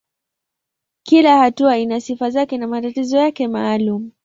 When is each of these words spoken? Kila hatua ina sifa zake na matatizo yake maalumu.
Kila 1.03 1.37
hatua 1.37 1.77
ina 1.77 2.01
sifa 2.01 2.29
zake 2.29 2.57
na 2.57 2.67
matatizo 2.67 3.17
yake 3.17 3.47
maalumu. 3.47 4.11